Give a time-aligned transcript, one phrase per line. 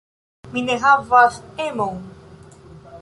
[0.53, 2.01] Mi ne havas emon.